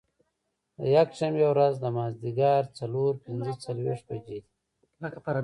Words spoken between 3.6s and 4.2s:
څلوېښت